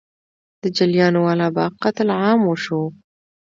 د 0.61 0.63
جلیانواله 0.77 1.47
باغ 1.55 1.73
قتل 1.83 2.09
عام 2.21 2.39
وشو. 2.45 2.83